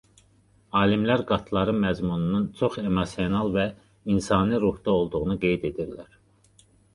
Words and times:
Alimlər 0.77 1.23
"Qat"ların 1.31 1.77
məzmununun 1.83 2.47
çox 2.61 2.79
emosional 2.85 3.53
və 3.57 3.67
"insani" 4.15 4.63
ruhda 4.65 4.97
olduğunu 5.03 5.37
qeyd 5.45 5.69
edirlər. 5.71 6.19